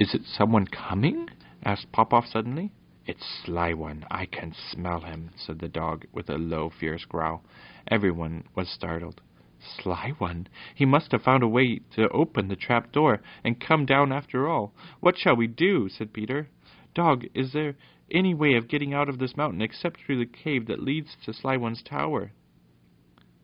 is 0.01 0.15
it 0.15 0.25
someone 0.25 0.65
coming? 0.65 1.29
asked 1.63 1.91
Popoff 1.91 2.25
suddenly. 2.25 2.71
It's 3.05 3.43
Sly 3.45 3.73
One. 3.73 4.03
I 4.09 4.25
can 4.25 4.51
smell 4.71 5.01
him, 5.01 5.29
said 5.35 5.59
the 5.59 5.67
dog 5.67 6.05
with 6.11 6.27
a 6.27 6.39
low, 6.39 6.71
fierce 6.71 7.05
growl. 7.05 7.43
Everyone 7.87 8.45
was 8.55 8.67
startled. 8.67 9.21
Sly 9.59 10.13
one! 10.17 10.47
He 10.73 10.85
must 10.85 11.11
have 11.11 11.21
found 11.21 11.43
a 11.43 11.47
way 11.47 11.81
to 11.95 12.09
open 12.09 12.47
the 12.47 12.55
trap 12.55 12.91
door, 12.91 13.21
and 13.43 13.59
come 13.59 13.85
down 13.85 14.11
after 14.11 14.49
all. 14.49 14.73
What 15.01 15.19
shall 15.19 15.35
we 15.35 15.45
do? 15.45 15.87
said 15.87 16.13
Peter. 16.13 16.49
Dog, 16.95 17.25
is 17.35 17.53
there 17.53 17.75
any 18.09 18.33
way 18.33 18.55
of 18.55 18.67
getting 18.67 18.95
out 18.95 19.07
of 19.07 19.19
this 19.19 19.37
mountain 19.37 19.61
except 19.61 19.99
through 19.99 20.17
the 20.17 20.25
cave 20.25 20.65
that 20.65 20.81
leads 20.81 21.15
to 21.25 21.31
Sly 21.31 21.57
One's 21.57 21.83
tower? 21.83 22.31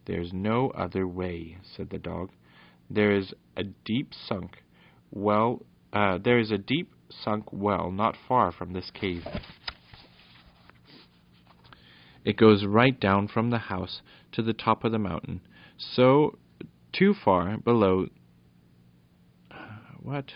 There's 0.05 0.33
no 0.33 0.71
other 0.71 1.07
way, 1.07 1.59
said 1.61 1.91
the 1.91 1.99
dog. 1.99 2.31
There 2.89 3.11
is 3.11 3.35
a 3.55 3.63
deep 3.63 4.11
sunk 4.15 4.63
well. 5.11 5.61
Uh, 5.93 6.17
there 6.17 6.39
is 6.39 6.51
a 6.51 6.57
deep 6.57 6.91
sunk 7.09 7.45
well 7.51 7.91
not 7.91 8.15
far 8.27 8.51
from 8.51 8.73
this 8.73 8.91
cave. 8.93 9.23
It 12.25 12.35
goes 12.37 12.65
right 12.65 12.99
down 12.99 13.27
from 13.29 13.51
the 13.51 13.57
house 13.57 14.01
to 14.33 14.41
the 14.41 14.53
top 14.53 14.83
of 14.83 14.91
the 14.91 14.99
mountain. 14.99 15.41
So 15.77 16.37
too 16.91 17.13
far 17.13 17.57
below. 17.57 18.07
What? 20.01 20.33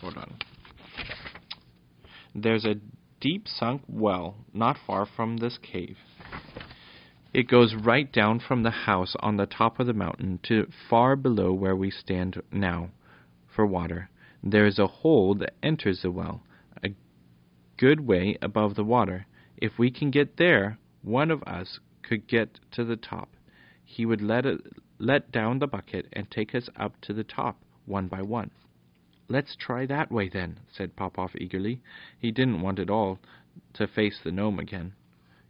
Hold 0.00 0.16
on. 0.16 0.34
There's 2.34 2.64
a 2.64 2.76
deep 3.20 3.46
sunk 3.46 3.82
well 3.88 4.36
not 4.52 4.76
far 4.86 5.06
from 5.06 5.36
this 5.36 5.58
cave. 5.62 5.96
It 7.32 7.48
goes 7.48 7.74
right 7.74 8.12
down 8.12 8.40
from 8.40 8.62
the 8.62 8.70
house 8.70 9.14
on 9.20 9.36
the 9.36 9.46
top 9.46 9.80
of 9.80 9.86
the 9.86 9.94
mountain 9.94 10.40
to 10.48 10.66
far 10.90 11.16
below 11.16 11.52
where 11.52 11.76
we 11.76 11.90
stand 11.90 12.42
now 12.50 12.90
for 13.54 13.64
water. 13.64 14.10
There 14.42 14.66
is 14.66 14.78
a 14.78 14.86
hole 14.86 15.34
that 15.36 15.54
enters 15.62 16.02
the 16.02 16.10
well, 16.10 16.42
a 16.82 16.90
good 17.76 18.00
way 18.00 18.36
above 18.42 18.74
the 18.74 18.84
water. 18.84 19.26
If 19.56 19.78
we 19.78 19.90
can 19.90 20.10
get 20.10 20.36
there, 20.36 20.78
one 21.02 21.30
of 21.30 21.42
us 21.44 21.80
could 22.02 22.26
get 22.26 22.58
to 22.72 22.84
the 22.84 22.96
top 22.96 23.28
he 23.92 24.06
would 24.06 24.22
let, 24.22 24.46
it, 24.46 24.58
let 24.98 25.30
down 25.30 25.58
the 25.58 25.66
bucket 25.66 26.08
and 26.14 26.30
take 26.30 26.54
us 26.54 26.70
up 26.76 26.98
to 27.02 27.12
the 27.12 27.24
top, 27.24 27.60
one 27.84 28.08
by 28.08 28.22
one. 28.22 28.50
Let's 29.28 29.54
try 29.54 29.84
that 29.84 30.10
way, 30.10 30.30
then, 30.30 30.60
said 30.70 30.96
Popoff 30.96 31.36
eagerly. 31.36 31.82
He 32.18 32.30
didn't 32.30 32.62
want 32.62 32.78
at 32.78 32.88
all 32.88 33.18
to 33.74 33.86
face 33.86 34.18
the 34.22 34.32
gnome 34.32 34.58
again. 34.58 34.94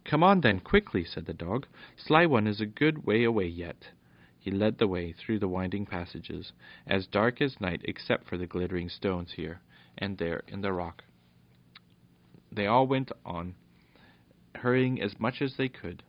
Come 0.03 0.23
on, 0.23 0.41
then, 0.41 0.59
quickly, 0.59 1.05
said 1.05 1.25
the 1.25 1.33
dog. 1.33 1.67
Sly 1.95 2.25
One 2.25 2.47
is 2.47 2.59
a 2.59 2.65
good 2.65 3.05
way 3.05 3.23
away 3.23 3.47
yet. 3.47 3.91
He 4.43 4.51
led 4.51 4.77
the 4.77 4.89
way 4.89 5.13
through 5.13 5.39
the 5.39 5.47
winding 5.47 5.85
passages, 5.85 6.51
as 6.85 7.07
dark 7.07 7.41
as 7.41 7.61
night 7.61 7.79
except 7.85 8.27
for 8.27 8.35
the 8.35 8.45
glittering 8.45 8.89
stones 8.89 9.31
here 9.31 9.61
and 9.97 10.17
there 10.17 10.43
in 10.49 10.59
the 10.59 10.73
rock. 10.73 11.05
They 12.51 12.67
all 12.67 12.85
went 12.85 13.13
on, 13.25 13.55
hurrying 14.53 15.01
as 15.01 15.17
much 15.17 15.41
as 15.41 15.55
they 15.55 15.69
could. 15.69 16.03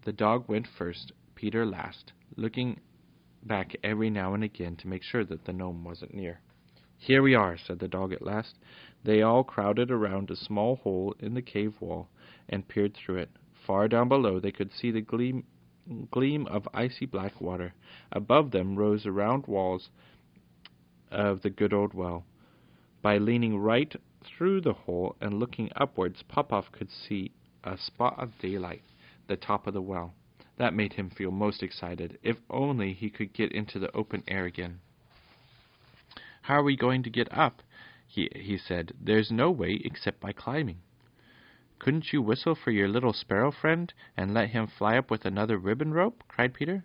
The 0.00 0.14
dog 0.14 0.48
went 0.48 0.66
first, 0.66 1.12
Peter 1.34 1.66
last, 1.66 2.14
looking 2.36 2.80
back 3.42 3.76
every 3.84 4.08
now 4.08 4.32
and 4.32 4.42
again 4.42 4.74
to 4.76 4.88
make 4.88 5.02
sure 5.02 5.26
that 5.26 5.44
the 5.44 5.52
gnome 5.52 5.84
wasn't 5.84 6.14
near. 6.14 6.40
Here 6.96 7.20
we 7.20 7.34
are, 7.34 7.58
said 7.58 7.80
the 7.80 7.86
dog 7.86 8.14
at 8.14 8.22
last. 8.22 8.56
They 9.04 9.20
all 9.20 9.44
crowded 9.44 9.90
around 9.90 10.30
a 10.30 10.36
small 10.36 10.76
hole 10.76 11.14
in 11.20 11.34
the 11.34 11.42
cave 11.42 11.78
wall 11.82 12.08
and 12.48 12.66
peered 12.66 12.94
through 12.94 13.18
it. 13.18 13.30
Far 13.52 13.88
down 13.88 14.08
below 14.08 14.40
they 14.40 14.52
could 14.52 14.72
see 14.72 14.90
the 14.90 15.02
gleam, 15.02 15.44
gleam 16.10 16.46
of 16.46 16.68
icy 16.74 17.06
black 17.06 17.40
water. 17.40 17.74
Above 18.12 18.50
them 18.50 18.76
rose 18.76 19.04
the 19.04 19.12
round 19.12 19.46
walls 19.46 19.90
of 21.10 21.42
the 21.42 21.50
good 21.50 21.72
old 21.72 21.94
well. 21.94 22.24
By 23.02 23.18
leaning 23.18 23.58
right 23.58 23.94
through 24.24 24.60
the 24.60 24.72
hole 24.72 25.16
and 25.20 25.38
looking 25.38 25.70
upwards, 25.76 26.22
Popoff 26.22 26.70
could 26.72 26.90
see 26.90 27.32
a 27.64 27.78
spot 27.78 28.18
of 28.18 28.38
daylight, 28.38 28.82
the 29.26 29.36
top 29.36 29.66
of 29.66 29.74
the 29.74 29.82
well. 29.82 30.14
That 30.58 30.74
made 30.74 30.94
him 30.94 31.10
feel 31.10 31.30
most 31.30 31.62
excited. 31.62 32.18
If 32.22 32.36
only 32.50 32.92
he 32.92 33.10
could 33.10 33.32
get 33.32 33.52
into 33.52 33.78
the 33.78 33.92
open 33.92 34.24
air 34.26 34.44
again. 34.44 34.80
How 36.42 36.60
are 36.60 36.64
we 36.64 36.76
going 36.76 37.02
to 37.04 37.10
get 37.10 37.32
up? 37.32 37.62
He, 38.06 38.28
he 38.34 38.58
said. 38.58 38.92
There's 39.00 39.30
no 39.30 39.50
way 39.50 39.80
except 39.84 40.20
by 40.20 40.32
climbing. 40.32 40.78
Couldn't 41.78 42.12
you 42.12 42.20
whistle 42.20 42.56
for 42.56 42.72
your 42.72 42.88
little 42.88 43.12
sparrow 43.12 43.52
friend 43.52 43.94
and 44.16 44.34
let 44.34 44.50
him 44.50 44.66
fly 44.66 44.96
up 44.98 45.10
with 45.10 45.24
another 45.24 45.58
ribbon 45.58 45.92
rope? 45.94 46.24
cried 46.26 46.52
Peter. 46.52 46.84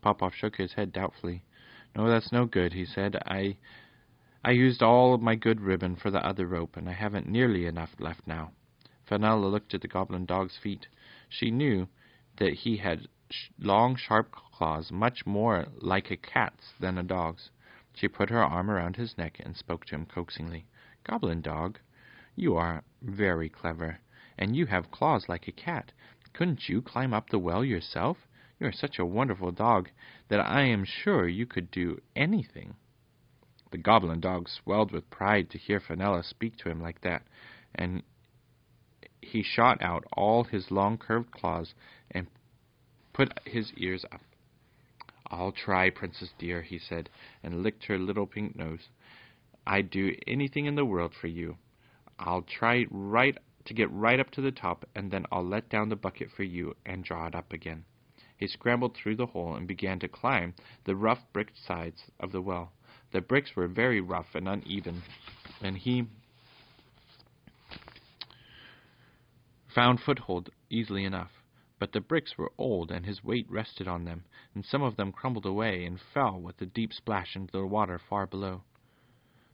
Popoff 0.00 0.34
shook 0.34 0.56
his 0.56 0.72
head 0.72 0.92
doubtfully. 0.92 1.42
No, 1.94 2.08
that's 2.08 2.32
no 2.32 2.46
good, 2.46 2.72
he 2.72 2.86
said. 2.86 3.16
I 3.26 3.58
I 4.42 4.52
used 4.52 4.82
all 4.82 5.18
my 5.18 5.34
good 5.34 5.60
ribbon 5.60 5.94
for 5.94 6.10
the 6.10 6.24
other 6.24 6.46
rope, 6.46 6.78
and 6.78 6.88
I 6.88 6.92
haven't 6.94 7.28
nearly 7.28 7.66
enough 7.66 7.94
left 7.98 8.26
now. 8.26 8.52
Fenella 9.04 9.46
looked 9.46 9.74
at 9.74 9.82
the 9.82 9.88
goblin 9.88 10.24
dog's 10.24 10.56
feet. 10.56 10.88
She 11.28 11.50
knew 11.50 11.88
that 12.38 12.54
he 12.54 12.78
had 12.78 13.08
long, 13.58 13.94
sharp 13.94 14.32
claws, 14.32 14.90
much 14.90 15.26
more 15.26 15.66
like 15.76 16.10
a 16.10 16.16
cat's 16.16 16.72
than 16.80 16.96
a 16.96 17.02
dog's. 17.02 17.50
She 17.92 18.08
put 18.08 18.30
her 18.30 18.42
arm 18.42 18.70
around 18.70 18.96
his 18.96 19.18
neck 19.18 19.38
and 19.40 19.54
spoke 19.54 19.84
to 19.86 19.96
him 19.96 20.06
coaxingly. 20.06 20.64
Goblin 21.04 21.42
dog, 21.42 21.78
you 22.34 22.56
are 22.56 22.82
very 23.02 23.50
clever, 23.50 23.98
and 24.40 24.56
you 24.56 24.66
have 24.66 24.90
claws 24.90 25.28
like 25.28 25.46
a 25.46 25.52
cat. 25.52 25.92
Couldn't 26.32 26.68
you 26.68 26.80
climb 26.80 27.12
up 27.12 27.28
the 27.28 27.38
well 27.38 27.64
yourself? 27.64 28.16
You 28.58 28.66
are 28.66 28.72
such 28.72 28.98
a 28.98 29.04
wonderful 29.04 29.52
dog 29.52 29.90
that 30.28 30.40
I 30.40 30.62
am 30.62 30.84
sure 30.84 31.28
you 31.28 31.46
could 31.46 31.70
do 31.70 32.00
anything. 32.16 32.74
The 33.70 33.78
goblin 33.78 34.20
dog 34.20 34.48
swelled 34.48 34.90
with 34.90 35.10
pride 35.10 35.50
to 35.50 35.58
hear 35.58 35.78
Fenella 35.78 36.22
speak 36.24 36.56
to 36.58 36.70
him 36.70 36.80
like 36.80 37.02
that, 37.02 37.22
and 37.74 38.02
he 39.20 39.42
shot 39.42 39.80
out 39.82 40.04
all 40.12 40.44
his 40.44 40.70
long 40.70 40.98
curved 40.98 41.30
claws 41.30 41.74
and 42.10 42.26
put 43.12 43.38
his 43.44 43.72
ears 43.76 44.04
up. 44.10 44.22
I'll 45.28 45.52
try, 45.52 45.90
Princess 45.90 46.30
dear, 46.38 46.62
he 46.62 46.78
said, 46.78 47.08
and 47.42 47.62
licked 47.62 47.84
her 47.84 47.98
little 47.98 48.26
pink 48.26 48.56
nose. 48.56 48.88
I'd 49.66 49.90
do 49.90 50.16
anything 50.26 50.66
in 50.66 50.74
the 50.74 50.84
world 50.84 51.12
for 51.20 51.28
you. 51.28 51.56
I'll 52.18 52.42
try 52.42 52.86
right 52.90 53.38
to 53.64 53.74
get 53.74 53.90
right 53.90 54.20
up 54.20 54.30
to 54.32 54.40
the 54.40 54.52
top, 54.52 54.84
and 54.94 55.10
then 55.10 55.26
I'll 55.30 55.44
let 55.44 55.68
down 55.68 55.88
the 55.88 55.96
bucket 55.96 56.30
for 56.30 56.42
you 56.42 56.76
and 56.86 57.04
draw 57.04 57.26
it 57.26 57.34
up 57.34 57.52
again. 57.52 57.84
He 58.36 58.46
scrambled 58.46 58.94
through 58.94 59.16
the 59.16 59.26
hole 59.26 59.54
and 59.54 59.68
began 59.68 59.98
to 59.98 60.08
climb 60.08 60.54
the 60.84 60.96
rough 60.96 61.30
brick 61.32 61.52
sides 61.54 62.10
of 62.18 62.32
the 62.32 62.40
well. 62.40 62.72
The 63.12 63.20
bricks 63.20 63.54
were 63.54 63.68
very 63.68 64.00
rough 64.00 64.34
and 64.34 64.48
uneven, 64.48 65.02
and 65.60 65.76
he 65.76 66.06
found 69.74 70.00
foothold 70.00 70.50
easily 70.70 71.04
enough. 71.04 71.32
But 71.78 71.92
the 71.92 72.00
bricks 72.00 72.36
were 72.36 72.52
old, 72.58 72.90
and 72.90 73.06
his 73.06 73.24
weight 73.24 73.50
rested 73.50 73.88
on 73.88 74.04
them, 74.04 74.24
and 74.54 74.64
some 74.64 74.82
of 74.82 74.96
them 74.96 75.12
crumbled 75.12 75.46
away 75.46 75.84
and 75.84 76.00
fell 76.00 76.40
with 76.40 76.60
a 76.60 76.66
deep 76.66 76.92
splash 76.92 77.36
into 77.36 77.52
the 77.52 77.66
water 77.66 77.98
far 77.98 78.26
below. 78.26 78.62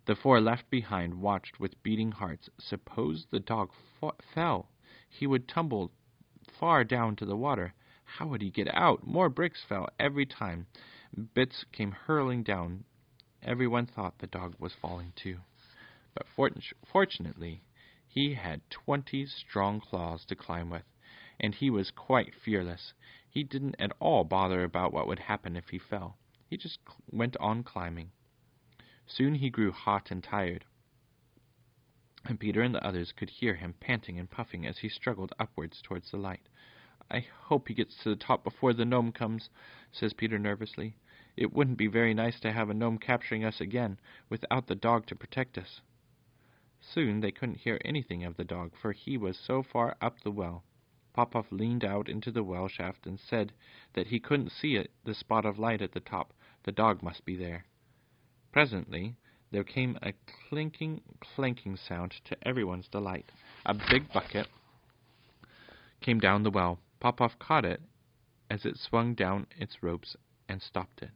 The 0.06 0.14
four 0.14 0.40
left 0.40 0.70
behind 0.70 1.20
watched 1.20 1.58
with 1.58 1.82
beating 1.82 2.12
hearts. 2.12 2.48
Suppose 2.58 3.26
the 3.26 3.40
dog 3.40 3.72
fell, 4.32 4.70
he 5.08 5.26
would 5.26 5.48
tumble 5.48 5.90
far 6.60 6.84
down 6.84 7.16
to 7.16 7.26
the 7.26 7.36
water. 7.36 7.74
How 8.04 8.28
would 8.28 8.40
he 8.40 8.50
get 8.50 8.72
out? 8.72 9.04
More 9.04 9.28
bricks 9.28 9.64
fell 9.68 9.88
every 9.98 10.24
time. 10.24 10.68
Bits 11.34 11.64
came 11.72 11.90
hurling 11.90 12.44
down. 12.44 12.84
Everyone 13.42 13.86
thought 13.86 14.18
the 14.18 14.28
dog 14.28 14.54
was 14.60 14.74
falling 14.74 15.12
too. 15.16 15.38
But 16.14 16.28
fortunately, 16.84 17.62
he 18.06 18.34
had 18.34 18.70
twenty 18.70 19.26
strong 19.26 19.80
claws 19.80 20.24
to 20.26 20.36
climb 20.36 20.70
with, 20.70 20.84
and 21.40 21.52
he 21.52 21.68
was 21.68 21.90
quite 21.90 22.32
fearless. 22.34 22.94
He 23.28 23.42
didn't 23.42 23.76
at 23.80 23.92
all 23.98 24.22
bother 24.22 24.62
about 24.62 24.92
what 24.92 25.08
would 25.08 25.18
happen 25.18 25.56
if 25.56 25.68
he 25.70 25.78
fell. 25.78 26.16
He 26.48 26.56
just 26.56 26.78
went 27.10 27.36
on 27.38 27.64
climbing. 27.64 28.12
Soon 29.08 29.36
he 29.36 29.50
grew 29.50 29.70
hot 29.70 30.10
and 30.10 30.22
tired, 30.22 30.64
and 32.24 32.40
Peter 32.40 32.60
and 32.60 32.74
the 32.74 32.84
others 32.84 33.12
could 33.12 33.30
hear 33.30 33.54
him 33.54 33.72
panting 33.74 34.18
and 34.18 34.28
puffing 34.28 34.66
as 34.66 34.78
he 34.78 34.88
struggled 34.88 35.32
upwards 35.38 35.80
towards 35.80 36.10
the 36.10 36.16
light. 36.16 36.48
I 37.08 37.20
hope 37.20 37.68
he 37.68 37.74
gets 37.74 37.96
to 37.98 38.08
the 38.08 38.16
top 38.16 38.42
before 38.42 38.72
the 38.72 38.84
gnome 38.84 39.12
comes, 39.12 39.48
says 39.92 40.12
Peter 40.12 40.40
nervously. 40.40 40.96
It 41.36 41.52
wouldn't 41.52 41.78
be 41.78 41.86
very 41.86 42.14
nice 42.14 42.40
to 42.40 42.50
have 42.50 42.68
a 42.68 42.74
gnome 42.74 42.98
capturing 42.98 43.44
us 43.44 43.60
again, 43.60 44.00
without 44.28 44.66
the 44.66 44.74
dog 44.74 45.06
to 45.06 45.14
protect 45.14 45.56
us. 45.56 45.80
Soon 46.80 47.20
they 47.20 47.30
couldn't 47.30 47.60
hear 47.60 47.78
anything 47.84 48.24
of 48.24 48.36
the 48.36 48.44
dog, 48.44 48.74
for 48.74 48.90
he 48.90 49.16
was 49.16 49.38
so 49.38 49.62
far 49.62 49.96
up 50.00 50.18
the 50.18 50.32
well. 50.32 50.64
Popoff 51.12 51.52
leaned 51.52 51.84
out 51.84 52.08
into 52.08 52.32
the 52.32 52.42
well 52.42 52.66
shaft 52.66 53.06
and 53.06 53.20
said 53.20 53.52
that 53.92 54.08
he 54.08 54.18
couldn't 54.18 54.50
see 54.50 54.74
it, 54.74 54.90
the 55.04 55.14
spot 55.14 55.44
of 55.44 55.60
light 55.60 55.80
at 55.80 55.92
the 55.92 56.00
top. 56.00 56.32
The 56.64 56.72
dog 56.72 57.04
must 57.04 57.24
be 57.24 57.36
there. 57.36 57.66
Presently 58.56 59.14
there 59.50 59.64
came 59.64 59.98
a 60.00 60.14
clinking, 60.48 61.02
clanking 61.20 61.76
sound 61.76 62.14
to 62.24 62.38
everyone's 62.48 62.88
delight. 62.88 63.30
A 63.66 63.74
big 63.74 64.10
bucket 64.14 64.48
came 66.00 66.18
down 66.18 66.42
the 66.42 66.50
well. 66.50 66.78
Popoff 66.98 67.38
caught 67.38 67.66
it 67.66 67.82
as 68.48 68.64
it 68.64 68.78
swung 68.78 69.12
down 69.12 69.46
its 69.58 69.82
ropes 69.82 70.16
and 70.48 70.62
stopped 70.62 71.02
it. 71.02 71.10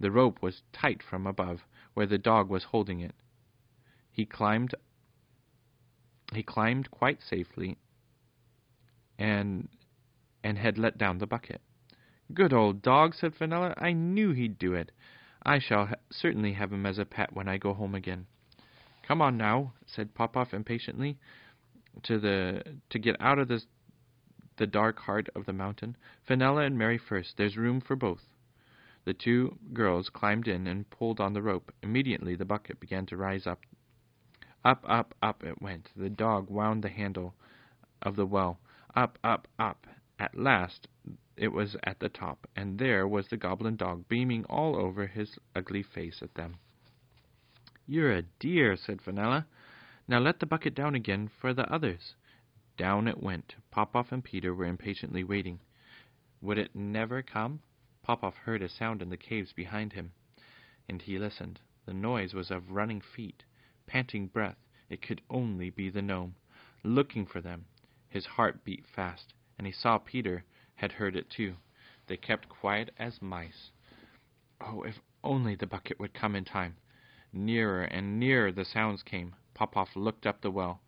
The 0.00 0.10
rope 0.10 0.42
was 0.42 0.64
tight 0.72 1.04
from 1.04 1.24
above, 1.24 1.60
where 1.94 2.06
the 2.06 2.18
dog 2.18 2.50
was 2.50 2.64
holding 2.64 2.98
it. 2.98 3.14
He 4.10 4.26
climbed 4.26 4.74
he 6.34 6.42
climbed 6.42 6.90
quite 6.90 7.22
safely 7.22 7.78
and 9.20 9.68
and 10.42 10.58
had 10.58 10.78
let 10.78 10.98
down 10.98 11.18
the 11.18 11.28
bucket. 11.28 11.60
Good 12.34 12.52
old 12.52 12.82
dog, 12.82 13.14
said 13.14 13.36
Fenella. 13.36 13.72
I 13.76 13.92
knew 13.92 14.32
he'd 14.32 14.58
do 14.58 14.74
it. 14.74 14.90
I 15.44 15.58
shall 15.58 15.86
ha- 15.86 15.94
certainly 16.10 16.52
have 16.52 16.72
him 16.72 16.86
as 16.86 16.98
a 16.98 17.04
pet 17.04 17.32
when 17.32 17.48
I 17.48 17.58
go 17.58 17.74
home 17.74 17.94
again. 17.94 18.26
Come 19.06 19.20
on 19.20 19.36
now, 19.36 19.72
said 19.86 20.14
Popoff 20.14 20.54
impatiently, 20.54 21.18
to 22.04 22.18
the 22.18 22.62
to 22.90 22.98
get 22.98 23.16
out 23.20 23.38
of 23.38 23.48
this 23.48 23.66
the 24.56 24.66
dark 24.66 24.98
heart 25.00 25.28
of 25.34 25.46
the 25.46 25.52
mountain. 25.52 25.96
Fenella 26.22 26.62
and 26.62 26.78
Mary 26.78 26.98
first. 26.98 27.36
There's 27.36 27.56
room 27.56 27.80
for 27.80 27.96
both. 27.96 28.22
The 29.04 29.14
two 29.14 29.58
girls 29.72 30.08
climbed 30.08 30.46
in 30.46 30.66
and 30.66 30.88
pulled 30.90 31.20
on 31.20 31.32
the 31.32 31.42
rope. 31.42 31.72
Immediately 31.82 32.36
the 32.36 32.44
bucket 32.44 32.78
began 32.78 33.06
to 33.06 33.16
rise 33.16 33.46
up 33.46 33.60
up, 34.64 34.84
up, 34.88 35.14
up 35.20 35.42
it 35.42 35.60
went. 35.60 35.90
The 35.96 36.10
dog 36.10 36.48
wound 36.48 36.84
the 36.84 36.88
handle 36.88 37.34
of 38.00 38.16
the 38.16 38.26
well. 38.26 38.60
Up, 38.94 39.18
up, 39.24 39.48
up. 39.58 39.86
At 40.22 40.38
last 40.38 40.86
it 41.36 41.48
was 41.48 41.74
at 41.82 41.98
the 41.98 42.08
top, 42.08 42.48
and 42.54 42.78
there 42.78 43.08
was 43.08 43.26
the 43.26 43.36
goblin 43.36 43.74
dog 43.74 44.06
beaming 44.06 44.44
all 44.44 44.76
over 44.76 45.08
his 45.08 45.36
ugly 45.56 45.82
face 45.82 46.22
at 46.22 46.34
them. 46.34 46.60
You're 47.88 48.12
a 48.12 48.22
dear, 48.22 48.76
said 48.76 49.02
Fenella. 49.02 49.48
Now 50.06 50.20
let 50.20 50.38
the 50.38 50.46
bucket 50.46 50.76
down 50.76 50.94
again 50.94 51.26
for 51.26 51.52
the 51.52 51.68
others. 51.68 52.14
Down 52.76 53.08
it 53.08 53.20
went. 53.20 53.56
Popoff 53.72 54.12
and 54.12 54.22
Peter 54.22 54.54
were 54.54 54.64
impatiently 54.64 55.24
waiting. 55.24 55.58
Would 56.40 56.56
it 56.56 56.76
never 56.76 57.20
come? 57.22 57.60
Popoff 58.04 58.36
heard 58.36 58.62
a 58.62 58.68
sound 58.68 59.02
in 59.02 59.08
the 59.08 59.16
caves 59.16 59.52
behind 59.52 59.92
him, 59.92 60.12
and 60.88 61.02
he 61.02 61.18
listened. 61.18 61.58
The 61.84 61.94
noise 61.94 62.32
was 62.32 62.52
of 62.52 62.70
running 62.70 63.00
feet 63.00 63.42
panting 63.86 64.28
breath, 64.28 64.68
it 64.88 65.02
could 65.02 65.20
only 65.28 65.68
be 65.68 65.90
the 65.90 66.00
gnome, 66.00 66.36
looking 66.84 67.26
for 67.26 67.40
them. 67.40 67.64
His 68.08 68.24
heart 68.24 68.62
beat 68.62 68.86
fast, 68.86 69.34
and 69.62 69.68
he 69.68 69.72
saw 69.72 69.96
Peter 69.96 70.42
had 70.74 70.90
heard 70.90 71.14
it 71.14 71.30
too. 71.30 71.54
They 72.08 72.16
kept 72.16 72.48
quiet 72.48 72.92
as 72.98 73.22
mice. 73.22 73.70
Oh, 74.60 74.82
if 74.82 75.00
only 75.22 75.54
the 75.54 75.68
bucket 75.68 76.00
would 76.00 76.12
come 76.12 76.34
in 76.34 76.44
time! 76.44 76.74
Nearer 77.32 77.84
and 77.84 78.18
nearer 78.18 78.50
the 78.50 78.64
sounds 78.64 79.04
came. 79.04 79.36
Popoff 79.54 79.94
looked 79.94 80.26
up 80.26 80.40
the 80.40 80.50
well, 80.50 80.80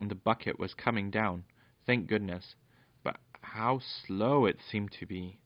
and 0.00 0.10
the 0.10 0.14
bucket 0.14 0.58
was 0.58 0.72
coming 0.72 1.10
down. 1.10 1.44
Thank 1.84 2.06
goodness! 2.06 2.54
But 3.02 3.20
how 3.42 3.80
slow 3.80 4.46
it 4.46 4.62
seemed 4.62 4.92
to 4.92 5.04
be! 5.04 5.36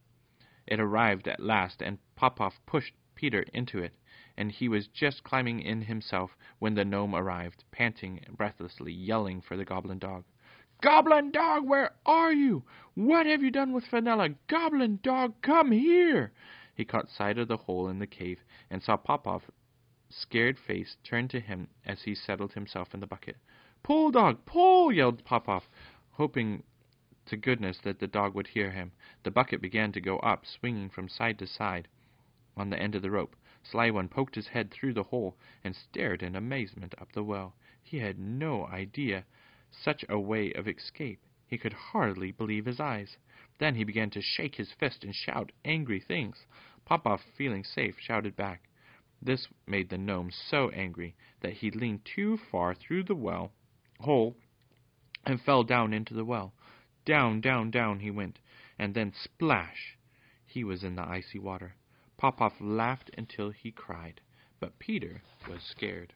It 0.64 0.78
arrived 0.78 1.26
at 1.26 1.40
last, 1.40 1.82
and 1.82 1.98
Popoff 2.14 2.64
pushed 2.66 2.94
Peter 3.16 3.42
into 3.52 3.80
it, 3.80 3.96
and 4.36 4.52
he 4.52 4.68
was 4.68 4.86
just 4.86 5.24
climbing 5.24 5.58
in 5.58 5.82
himself 5.82 6.36
when 6.60 6.76
the 6.76 6.84
gnome 6.84 7.16
arrived, 7.16 7.64
panting 7.72 8.24
breathlessly, 8.30 8.92
yelling 8.92 9.40
for 9.40 9.56
the 9.56 9.64
goblin 9.64 9.98
dog. 9.98 10.22
Goblin 10.80 11.30
dog, 11.30 11.68
where 11.68 11.94
are 12.04 12.32
you? 12.32 12.64
What 12.94 13.26
have 13.26 13.42
you 13.44 13.52
done 13.52 13.72
with 13.72 13.86
Fenella? 13.86 14.30
Goblin 14.48 14.98
dog, 15.02 15.40
come 15.40 15.70
here! 15.70 16.32
He 16.74 16.84
caught 16.84 17.08
sight 17.08 17.38
of 17.38 17.46
the 17.46 17.56
hole 17.56 17.88
in 17.88 18.00
the 18.00 18.08
cave 18.08 18.40
and 18.68 18.82
saw 18.82 18.96
Popoff's 18.96 19.52
scared 20.08 20.58
face 20.58 20.96
turn 21.04 21.28
to 21.28 21.38
him 21.38 21.68
as 21.86 22.02
he 22.02 22.14
settled 22.16 22.54
himself 22.54 22.92
in 22.92 22.98
the 22.98 23.06
bucket. 23.06 23.36
Pull, 23.84 24.10
dog, 24.10 24.44
pull! 24.46 24.90
yelled 24.90 25.24
Popoff, 25.24 25.70
hoping 26.10 26.64
to 27.26 27.36
goodness 27.36 27.78
that 27.78 28.00
the 28.00 28.08
dog 28.08 28.34
would 28.34 28.48
hear 28.48 28.72
him. 28.72 28.90
The 29.22 29.30
bucket 29.30 29.60
began 29.60 29.92
to 29.92 30.00
go 30.00 30.18
up, 30.18 30.44
swinging 30.44 30.90
from 30.90 31.08
side 31.08 31.38
to 31.38 31.46
side 31.46 31.86
on 32.56 32.70
the 32.70 32.78
end 32.82 32.96
of 32.96 33.02
the 33.02 33.12
rope. 33.12 33.36
Sly 33.62 33.90
One 33.90 34.08
poked 34.08 34.34
his 34.34 34.48
head 34.48 34.72
through 34.72 34.94
the 34.94 35.04
hole 35.04 35.36
and 35.62 35.76
stared 35.76 36.20
in 36.22 36.34
amazement 36.34 36.96
up 36.98 37.12
the 37.12 37.22
well. 37.22 37.54
He 37.80 37.98
had 37.98 38.18
no 38.18 38.66
idea 38.66 39.24
such 39.82 40.04
a 40.08 40.18
way 40.18 40.52
of 40.52 40.68
escape. 40.68 41.20
He 41.46 41.58
could 41.58 41.72
hardly 41.72 42.32
believe 42.32 42.64
his 42.64 42.80
eyes. 42.80 43.16
Then 43.58 43.74
he 43.74 43.84
began 43.84 44.10
to 44.10 44.22
shake 44.22 44.56
his 44.56 44.72
fist 44.72 45.04
and 45.04 45.14
shout 45.14 45.52
angry 45.64 46.00
things. 46.00 46.46
Popoff, 46.84 47.22
feeling 47.36 47.64
safe, 47.64 47.98
shouted 47.98 48.36
back. 48.36 48.68
This 49.22 49.48
made 49.66 49.88
the 49.88 49.98
gnome 49.98 50.30
so 50.30 50.70
angry 50.70 51.14
that 51.40 51.54
he 51.54 51.70
leaned 51.70 52.04
too 52.04 52.36
far 52.36 52.74
through 52.74 53.04
the 53.04 53.14
well 53.14 53.52
hole 54.00 54.36
and 55.24 55.40
fell 55.40 55.64
down 55.64 55.92
into 55.92 56.14
the 56.14 56.24
well. 56.24 56.52
Down, 57.04 57.40
down, 57.40 57.70
down 57.70 58.00
he 58.00 58.10
went, 58.10 58.38
and 58.78 58.94
then 58.94 59.12
splash! 59.12 59.96
He 60.46 60.64
was 60.64 60.84
in 60.84 60.94
the 60.94 61.08
icy 61.08 61.38
water. 61.38 61.76
Popoff 62.16 62.60
laughed 62.60 63.10
until 63.16 63.50
he 63.50 63.70
cried, 63.70 64.20
but 64.60 64.78
Peter 64.78 65.22
was 65.48 65.62
scared. 65.62 66.14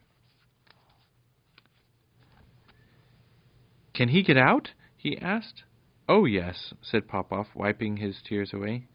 Can 3.99 4.07
he 4.07 4.23
get 4.23 4.37
out? 4.37 4.71
he 4.95 5.17
asked. 5.17 5.63
Oh, 6.07 6.23
yes, 6.23 6.73
said 6.81 7.09
Popoff, 7.09 7.53
wiping 7.53 7.97
his 7.97 8.21
tears 8.21 8.53
away. 8.53 8.87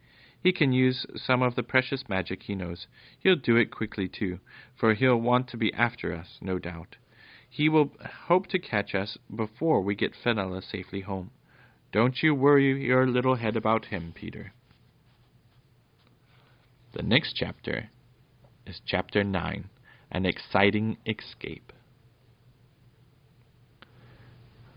He 0.43 0.51
can 0.51 0.73
use 0.73 1.05
some 1.15 1.43
of 1.43 1.57
the 1.57 1.63
precious 1.63 2.09
magic 2.09 2.45
he 2.45 2.55
knows. 2.55 2.87
He'll 3.19 3.37
do 3.37 3.57
it 3.57 3.71
quickly, 3.71 4.09
too, 4.09 4.41
for 4.75 4.95
he'll 4.95 5.21
want 5.21 5.47
to 5.49 5.59
be 5.59 5.75
after 5.75 6.15
us, 6.15 6.39
no 6.41 6.59
doubt. 6.59 6.97
He 7.51 7.69
will 7.69 7.93
hope 8.29 8.47
to 8.47 8.59
catch 8.59 8.95
us 8.95 9.19
before 9.29 9.83
we 9.83 9.95
get 9.95 10.17
Fenella 10.17 10.63
safely 10.63 11.03
home. 11.03 11.33
Don't 11.93 12.23
you 12.23 12.35
worry 12.35 12.83
your 12.83 13.07
little 13.07 13.35
head 13.35 13.57
about 13.57 13.85
him, 13.85 14.15
Peter. 14.15 14.55
The 16.95 17.03
next 17.03 17.35
chapter 17.35 17.91
is 18.67 18.81
chapter 18.87 19.23
9 19.23 19.69
An 20.11 20.25
Exciting 20.25 20.97
Escape. 21.05 21.75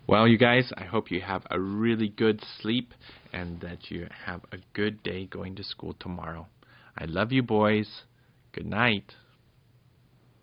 Well, 0.08 0.26
you 0.26 0.38
guys, 0.38 0.72
I 0.78 0.86
hope 0.86 1.12
you 1.12 1.20
have 1.20 1.46
a 1.52 1.60
really 1.60 2.08
good 2.08 2.42
sleep 2.62 2.94
and 3.34 3.60
that 3.60 3.92
you 3.92 4.08
have 4.26 4.40
a 4.54 4.58
good 4.72 5.04
day 5.04 5.26
going 5.26 5.54
to 5.58 5.66
school 5.66 5.98
tomorrow. 6.00 6.48
I 6.98 7.04
love 7.04 7.34
you, 7.34 7.44
boys. 7.44 8.04
Good 8.54 8.68
night. 8.68 9.12